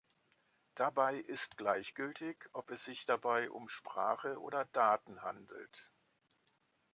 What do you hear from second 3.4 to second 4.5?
um Sprache